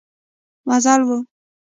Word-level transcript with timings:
مزل 0.67 1.01
و. 1.07 1.11